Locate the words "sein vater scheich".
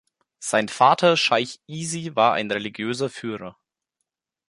0.39-1.59